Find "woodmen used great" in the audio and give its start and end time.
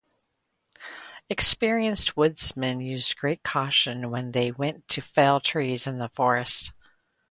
2.17-3.43